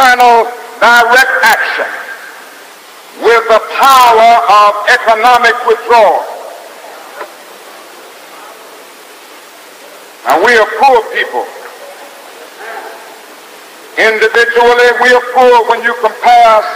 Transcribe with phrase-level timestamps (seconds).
[0.00, 0.44] internal
[0.80, 1.84] direct action
[3.20, 6.24] with the power of economic withdrawal.
[10.24, 11.44] Now we are poor people.
[14.00, 16.68] Individually, we are poor when you compare us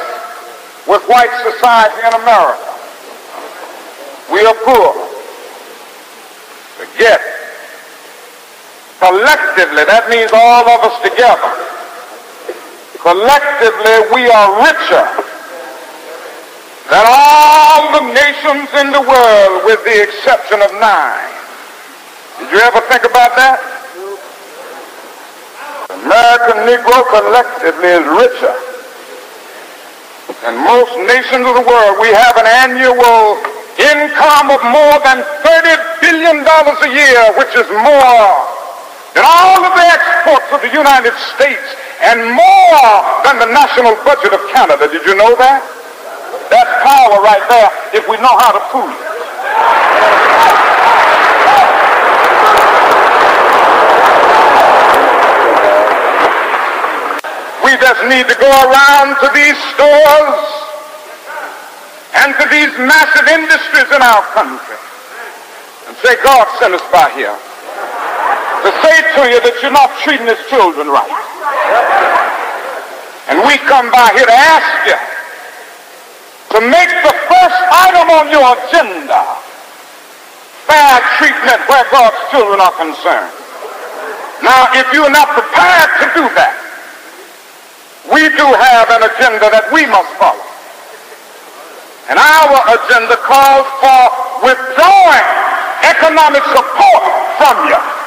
[0.87, 2.77] with white society in America.
[4.31, 4.93] We are poor.
[6.77, 7.21] But yet,
[8.99, 11.74] collectively, that means all of us together.
[13.05, 15.05] Collectively, we are richer
[16.89, 21.37] than all the nations in the world with the exception of nine.
[22.41, 23.61] Did you ever think about that?
[26.01, 28.57] American Negro collectively is richer
[30.41, 32.01] than most nations of the world.
[32.01, 33.37] We have an annual
[33.77, 38.33] income of more than $30 billion a year, which is more
[39.13, 42.93] than all of the exports of the United States and more
[43.25, 44.85] than the national budget of Canada.
[44.93, 45.65] Did you know that?
[46.53, 49.01] That's power right there if we know how to fool it.
[57.65, 60.41] We just need to go around to these stores
[62.21, 64.77] and to these massive industries in our country
[65.89, 70.29] and say, God sent us by here to say to you that you're not treating
[70.29, 71.34] his children right.
[73.29, 74.99] And we come by here to ask you
[76.55, 79.25] to make the first item on your agenda
[80.69, 83.33] fair treatment where God's children are concerned.
[84.45, 86.57] Now, if you're not prepared to do that,
[88.13, 90.45] we do have an agenda that we must follow.
[92.13, 94.01] And our agenda calls for
[94.45, 95.29] withdrawing
[95.89, 97.03] economic support
[97.41, 98.04] from you.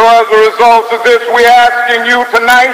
[0.00, 2.72] So as a result of this, we're asking you tonight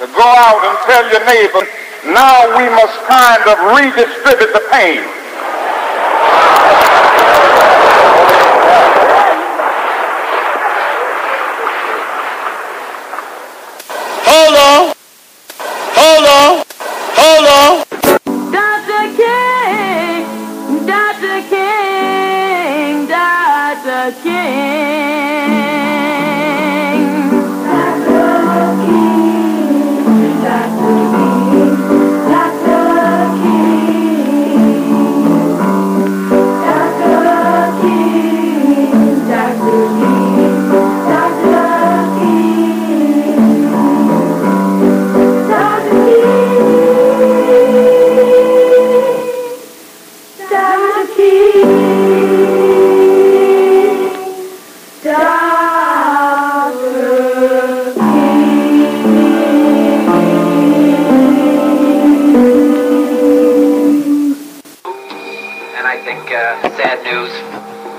[0.00, 1.68] to go out and tell your neighbor,
[2.16, 5.04] now we must kind of redistribute the pain.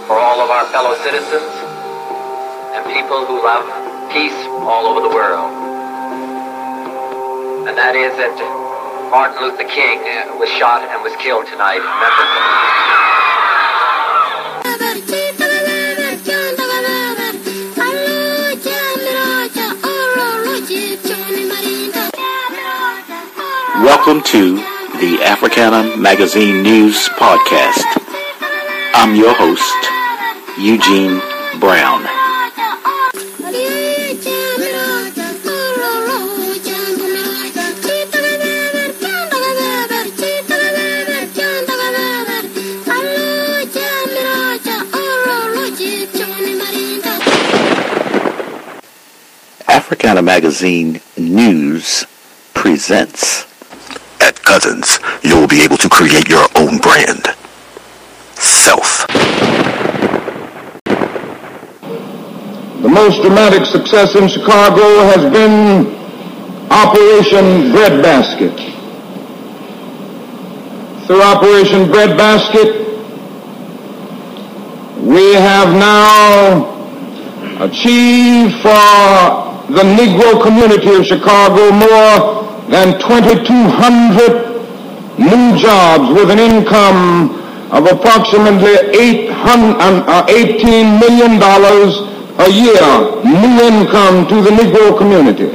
[0.08, 1.52] For all of our fellow citizens
[2.72, 3.68] and people who love
[4.10, 5.52] peace all over the world.
[7.68, 8.32] And that is that
[9.12, 12.32] Martin Luther King uh, was shot and was killed tonight Memphis.
[23.84, 24.56] Welcome to
[25.04, 27.84] the Africana Magazine News Podcast.
[28.94, 29.97] I'm your host,
[30.60, 31.22] Eugene
[31.60, 32.04] Brown.
[49.70, 52.06] Africana Magazine News
[52.54, 53.46] presents.
[54.20, 57.28] At Cousins, you will be able to create your own brand.
[58.36, 59.06] Self.
[62.78, 64.82] The most dramatic success in Chicago
[65.14, 65.86] has been
[66.74, 68.58] Operation Breadbasket.
[71.06, 72.74] Through Operation Breadbasket,
[75.06, 76.74] we have now
[77.62, 78.90] achieved for
[79.78, 84.58] the Negro community of Chicago more than 2,200
[85.20, 87.30] new jobs with an income
[87.72, 89.30] of approximately 800,
[90.10, 95.50] uh, $18 million a year, new income to the Negro community.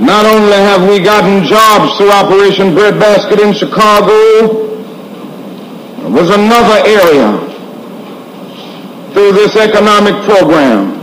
[0.00, 4.68] Not only have we gotten jobs through Operation Breadbasket in Chicago,
[5.98, 7.36] there was another area
[9.12, 10.97] through this economic program,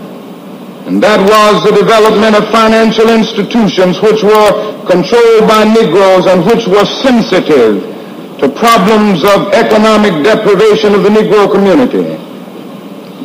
[0.85, 4.53] and that was the development of financial institutions which were
[4.85, 7.81] controlled by Negroes and which were sensitive
[8.37, 12.05] to problems of economic deprivation of the Negro community.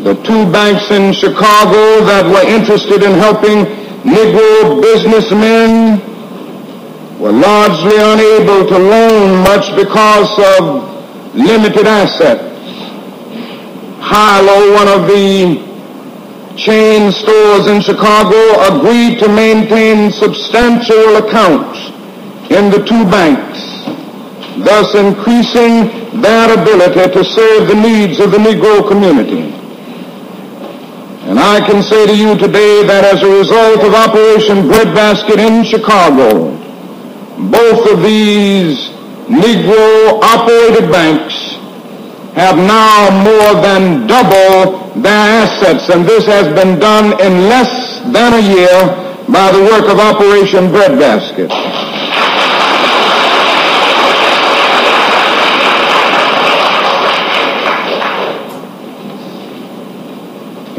[0.01, 3.69] The two banks in Chicago that were interested in helping
[4.09, 6.01] Negro businessmen
[7.21, 10.89] were largely unable to loan much because of
[11.37, 12.41] limited assets.
[14.01, 15.70] Hilo, one of the
[16.57, 21.91] chain stores in Chicago, agreed to maintain substantial accounts
[22.51, 23.59] in the two banks,
[24.67, 25.87] thus increasing
[26.21, 29.55] their ability to serve the needs of the Negro community.
[31.31, 35.63] And I can say to you today that as a result of Operation Breadbasket in
[35.63, 36.51] Chicago,
[37.51, 38.91] both of these
[39.31, 41.60] Negro-operated banks
[42.35, 48.35] have now more than double their assets, and this has been done in less than
[48.35, 48.81] a year
[49.31, 51.51] by the work of Operation Breadbasket.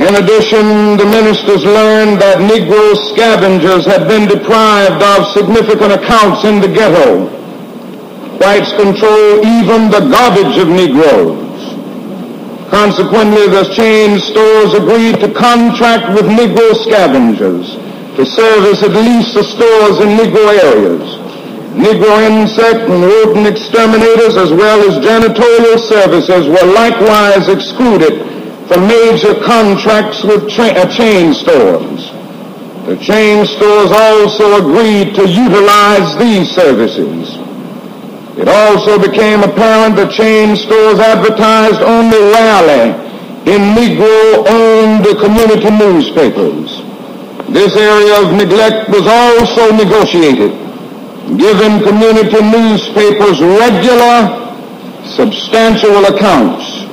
[0.02, 6.60] In addition, the ministers learned that Negro scavengers had been deprived of significant accounts in
[6.60, 7.41] the ghetto.
[8.42, 11.62] Whites control even the garbage of Negroes.
[12.74, 17.78] Consequently, the chain stores agreed to contract with Negro scavengers
[18.18, 21.06] to service at least the stores in Negro areas.
[21.78, 28.26] Negro insect and rodent exterminators as well as janitorial services were likewise excluded
[28.66, 32.10] from major contracts with uh, chain stores.
[32.90, 37.41] The chain stores also agreed to utilize these services.
[38.40, 42.96] It also became apparent that chain stores advertised only rarely
[43.44, 46.80] in Negro-owned community newspapers.
[47.52, 50.56] This area of neglect was also negotiated,
[51.36, 54.32] giving community newspapers regular,
[55.04, 56.88] substantial accounts.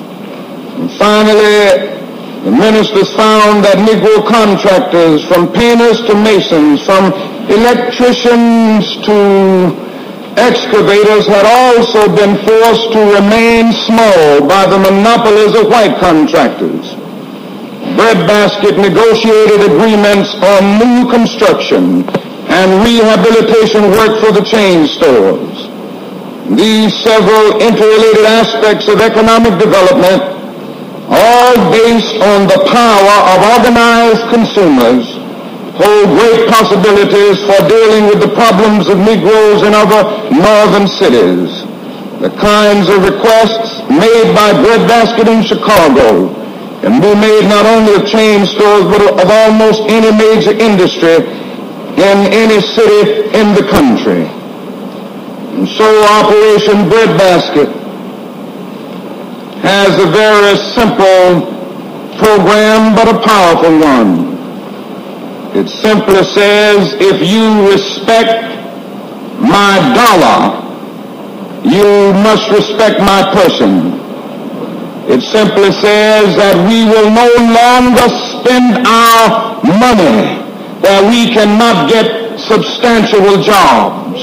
[0.75, 1.95] And finally,
[2.43, 7.15] the ministers found that Negro contractors, from painters to masons, from
[7.47, 9.88] electricians to
[10.39, 16.95] excavators had also been forced to remain small by the monopolies of white contractors.
[17.99, 22.07] Breadbasket negotiated agreements on new construction
[22.47, 25.67] and rehabilitation work for the chain stores.
[26.55, 30.23] These several interrelated aspects of economic development,
[31.11, 35.18] all based on the power of organized consumers,
[35.79, 40.03] hold great possibilities for dealing with the problems of Negroes in other
[40.35, 41.63] northern cities.
[42.19, 46.35] The kinds of requests made by Breadbasket in Chicago
[46.83, 51.23] can be made not only of chain stores but of almost any major industry
[51.95, 54.27] in any city in the country.
[55.55, 55.87] And so
[56.19, 57.71] Operation Breadbasket
[59.63, 61.55] has a very simple
[62.19, 64.28] program but a powerful one.
[65.59, 68.47] It simply says, if you respect
[69.43, 70.55] my dollar,
[71.67, 73.99] you must respect my person.
[75.11, 78.07] It simply says that we will no longer
[78.39, 80.39] spend our money
[80.79, 84.23] where we cannot get substantial jobs.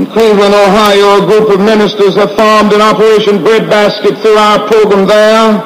[0.00, 5.04] In Cleveland, Ohio, a group of ministers have formed an Operation Breadbasket through our program
[5.04, 5.60] there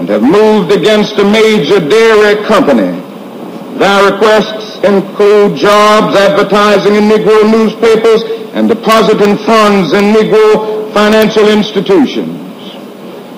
[0.00, 2.96] and have moved against a major dairy company.
[3.76, 8.24] Their requests include jobs, advertising in Negro newspapers,
[8.56, 12.40] and depositing funds in Negro financial institutions.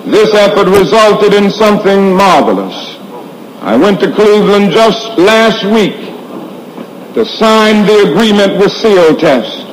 [0.07, 2.95] This effort resulted in something marvelous.
[3.59, 5.99] I went to Cleveland just last week
[7.15, 9.68] to sign the agreement with Sealtest.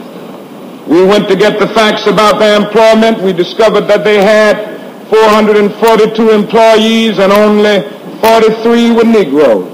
[0.86, 3.20] We went to get the facts about their employment.
[3.20, 4.76] We discovered that they had
[5.10, 7.82] 442 employees and only
[8.22, 9.66] 43 were Negroes.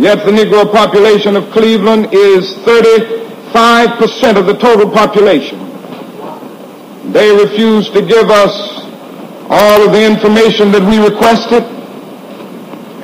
[0.00, 5.60] Yet the Negro population of Cleveland is 35% of the total population.
[7.12, 8.54] They refused to give us
[9.52, 11.64] all of the information that we requested.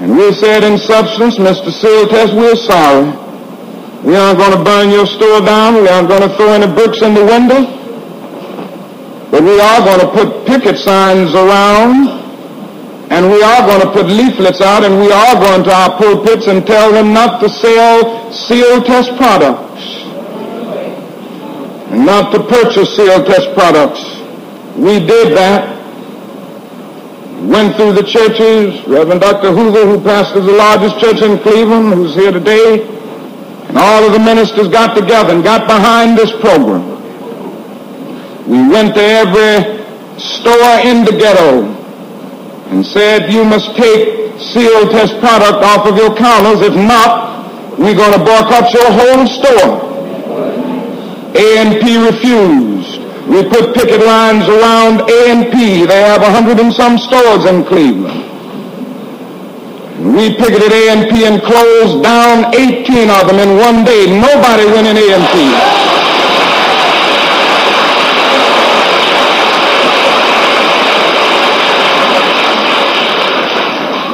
[0.01, 1.69] And we said in substance, Mr.
[1.69, 3.28] Sealtest, we're sorry.
[4.05, 5.83] We aren't going to burn your store down.
[5.83, 7.67] We aren't going to throw any bricks in the window.
[9.31, 12.09] But we are going to put picket signs around,
[13.13, 16.47] and we are going to put leaflets out, and we are going to our pulpits
[16.47, 19.83] and tell them not to sell Sealtest products,
[21.93, 24.01] and not to purchase Sealtest products.
[24.77, 25.77] We did that.
[27.45, 28.87] Went through the churches.
[28.87, 29.53] Reverend Dr.
[29.53, 32.98] Hoover, who pastors the largest church in Cleveland, who's here today,
[33.69, 36.97] and all of the ministers got together and got behind this program.
[38.49, 39.79] We went to every
[40.19, 41.65] store in the ghetto
[42.73, 46.63] and said, you must take Sealtest product off of your counters.
[46.63, 49.89] If not, we're going to boycott your whole store.
[51.35, 53.03] A&P refused.
[53.27, 55.87] We put picket lines around A&P.
[55.87, 58.28] They have a hundred and some stores in Cleveland.
[59.99, 64.07] We picketed A&P and closed down 18 of them in one day.
[64.07, 65.35] Nobody went in A&P.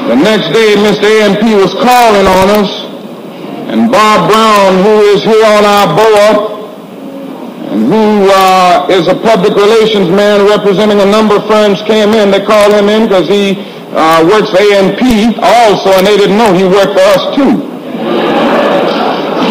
[0.09, 1.05] The next day, Mr.
[1.05, 2.71] A&P was calling on us,
[3.69, 6.55] and Bob Brown, who is here on our board,
[7.73, 12.31] and who uh, is a public relations man representing a number of firms, came in.
[12.31, 16.67] They called him in because he uh, works A&P also, and they didn't know he
[16.67, 17.75] worked for us too.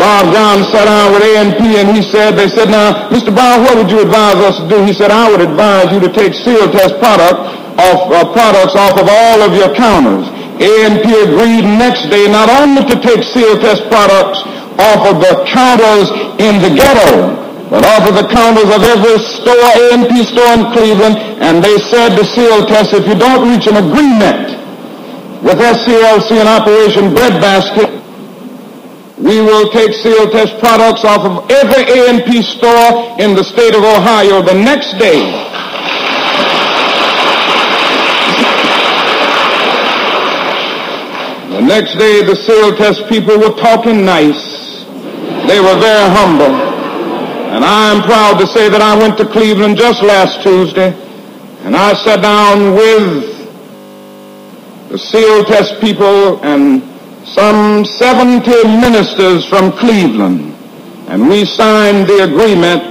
[0.03, 3.31] Bob Brown sat down with A&P and he said, they said, now, Mr.
[3.31, 4.83] Brown, what would you advise us to do?
[4.83, 7.39] He said, I would advise you to take Sealtest product
[7.79, 10.27] off, uh, products off of all of your counters.
[10.59, 14.43] A&P agreed next day not only to take Sealtest products
[14.75, 17.42] off of the counters in the ghetto,
[17.73, 22.13] but off of the counters of every store, A&P store in Cleveland, and they said
[22.13, 24.53] to Sealtest, if you don't reach an agreement
[25.41, 27.89] with SCLC and Operation Breadbasket,
[29.17, 34.45] we will take Sealtest products off of every A&P store in the state of Ohio
[34.45, 35.25] the next day.
[41.57, 44.85] The next day, the Sealtest people were talking nice.
[45.49, 46.72] They were very humble.
[47.53, 50.89] And I am proud to say that I went to Cleveland just last Tuesday,
[51.61, 53.29] and I sat down with
[54.89, 56.81] the Sealtest people and
[57.29, 58.49] some 70
[58.81, 60.49] ministers from Cleveland,
[61.13, 62.81] and we signed the agreement.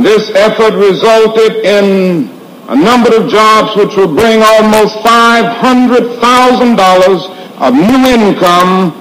[0.00, 2.32] This effort resulted in
[2.72, 6.24] a number of jobs which will bring almost $500,000
[7.60, 8.96] of new income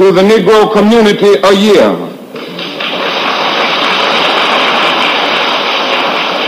[0.00, 2.13] to the Negro community a year.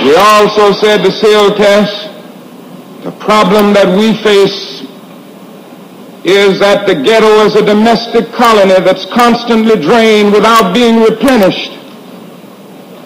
[0.05, 2.12] We also said the Sealtest,
[3.05, 4.83] the problem that we face
[6.26, 11.71] is that the ghetto is a domestic colony that's constantly drained without being replenished.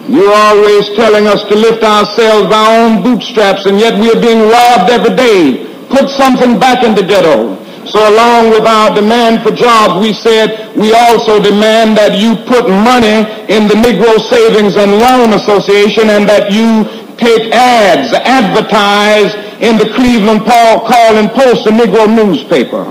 [0.09, 4.19] You're always telling us to lift ourselves by our own bootstraps, and yet we are
[4.19, 5.69] being robbed every day.
[5.93, 7.60] Put something back in the ghetto.
[7.85, 12.69] So along with our demand for jobs, we said we also demand that you put
[12.69, 16.85] money in the Negro Savings and Loan Association and that you
[17.17, 22.85] take ads, advertise in the Cleveland Paul Call and Post, the Negro newspaper.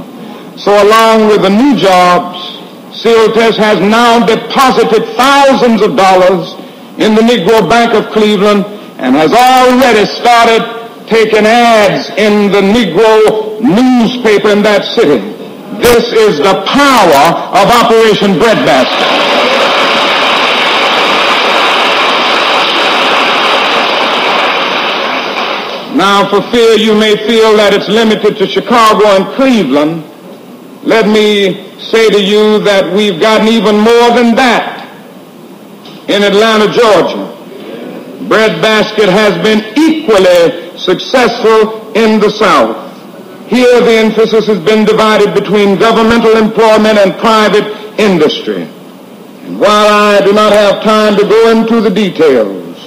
[0.59, 2.39] So along with the new jobs,
[2.95, 6.53] Sealtest has now deposited thousands of dollars
[6.99, 8.67] in the Negro Bank of Cleveland
[8.99, 10.61] and has already started
[11.09, 15.21] taking ads in the Negro newspaper in that city.
[15.79, 17.25] This is the power
[17.55, 19.31] of Operation Breadbasket.
[25.97, 30.05] Now, for fear you may feel that it's limited to Chicago and Cleveland,
[30.83, 34.81] let me say to you that we've gotten even more than that
[36.09, 37.31] in Atlanta, Georgia.
[38.29, 42.90] Breadbasket has been equally successful in the South.
[43.51, 47.67] Here the emphasis has been divided between governmental employment and private
[47.99, 48.63] industry.
[48.63, 52.79] And while I do not have time to go into the details,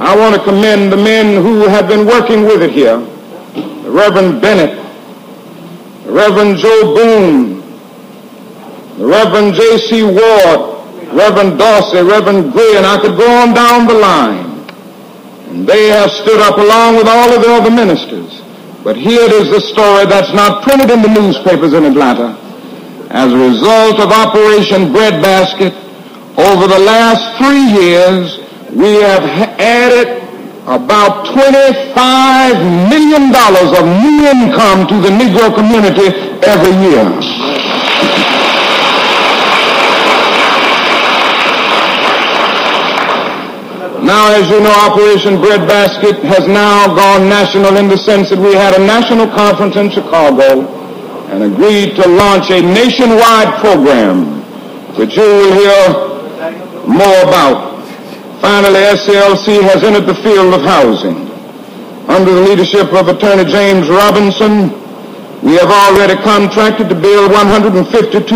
[0.00, 2.98] I want to commend the men who have been working with it here.
[2.98, 4.74] The Reverend Bennett,
[6.04, 7.60] the Reverend Joe Boone,
[8.98, 10.02] the Reverend J.C.
[10.02, 14.66] Ward, Reverend Dorsey, Reverend Gray, and I could go on down the line.
[15.54, 18.39] And they have stood up along with all of the other ministers.
[18.82, 22.32] But here is the story that's not printed in the newspapers in Atlanta.
[23.12, 25.74] As a result of Operation Breadbasket,
[26.40, 28.40] over the last three years,
[28.72, 29.20] we have
[29.60, 30.22] added
[30.64, 31.92] about $25
[32.88, 36.08] million of new income to the Negro community
[36.46, 37.04] every year.
[44.10, 48.58] Now, as you know, Operation Breadbasket has now gone national in the sense that we
[48.58, 50.66] had a national conference in Chicago
[51.30, 54.42] and agreed to launch a nationwide program,
[54.98, 55.78] which you will hear
[56.90, 57.86] more about.
[58.42, 61.30] Finally, SCLC has entered the field of housing.
[62.10, 64.74] Under the leadership of Attorney James Robinson,
[65.46, 67.86] we have already contracted to build 152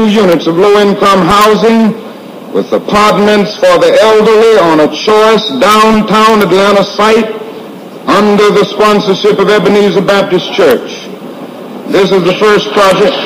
[0.06, 2.03] units of low-income housing
[2.54, 7.26] with apartments for the elderly on a choice downtown Atlanta site
[8.06, 11.10] under the sponsorship of Ebenezer Baptist Church.
[11.90, 13.18] This is the first project.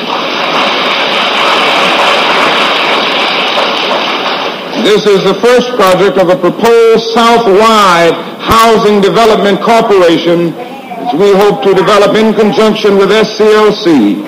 [4.81, 10.57] This is the first project of a proposed Southwide Housing Development Corporation
[11.05, 14.25] which we hope to develop in conjunction with SCLC.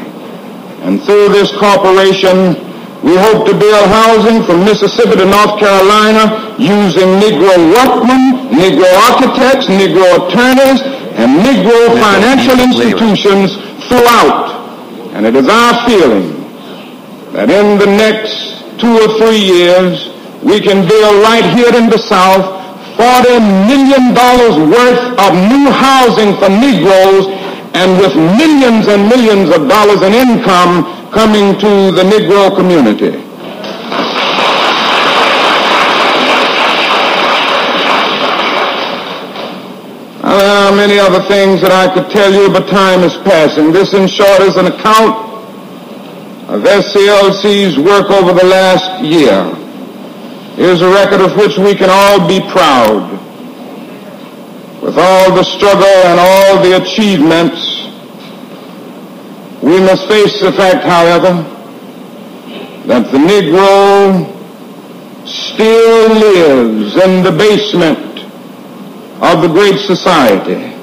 [0.85, 2.70] And through this corporation,
[3.01, 9.65] we hope to build housing from Mississippi to North Carolina using Negro workmen, Negro architects,
[9.65, 10.85] Negro attorneys,
[11.17, 13.57] and Negro financial institutions
[13.89, 14.53] throughout.
[15.17, 16.45] And it is our feeling
[17.33, 20.13] that in the next two or three years,
[20.45, 22.61] we can build right here in the South
[23.01, 27.25] $40 million worth of new housing for Negroes
[27.73, 33.11] and with millions and millions of dollars in income coming to the Negro community.
[40.21, 43.73] There are many other things that I could tell you, but time is passing.
[43.73, 45.19] This, in short, is an account
[46.47, 49.43] of SCLC's work over the last year.
[50.55, 53.11] Here's a record of which we can all be proud.
[54.81, 57.70] With all the struggle and all the achievements
[59.61, 61.43] we must face the fact, however,
[62.87, 64.25] that the Negro
[65.25, 68.25] still lives in the basement
[69.21, 70.73] of the great society.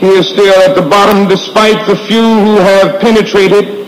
[0.00, 3.86] He is still at the bottom despite the few who have penetrated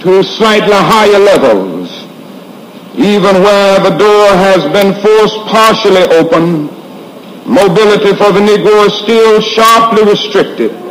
[0.00, 1.90] to slightly higher levels.
[2.96, 6.66] Even where the door has been forced partially open,
[7.44, 10.89] mobility for the Negro is still sharply restricted.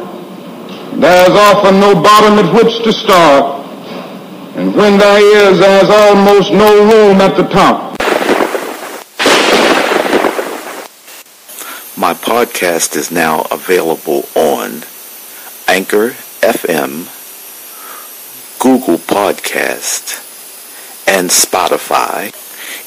[1.00, 3.66] There's often no bottom at which to start.
[4.58, 7.98] And when there is, there's almost no room at the top.
[11.98, 14.84] My podcast is now available on
[15.70, 16.10] Anchor
[16.42, 17.08] FM,
[18.60, 20.20] Google Podcast,
[21.08, 22.36] and Spotify.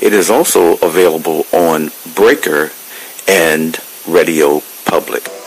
[0.03, 2.73] It is also available on Breaker
[3.27, 5.42] and Radio Public.